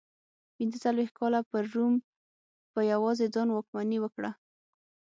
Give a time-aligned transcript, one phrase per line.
[0.55, 1.93] پنځه څلوېښت کاله پر روم
[2.73, 4.31] په یوازې ځان واکمني وکړه.